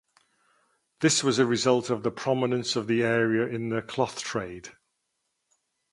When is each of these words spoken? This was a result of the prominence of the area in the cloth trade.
This 1.01 1.23
was 1.23 1.37
a 1.37 1.45
result 1.45 1.91
of 1.91 2.01
the 2.01 2.09
prominence 2.09 2.75
of 2.75 2.87
the 2.87 3.03
area 3.03 3.45
in 3.45 3.69
the 3.69 3.83
cloth 3.83 4.19
trade. 4.19 4.69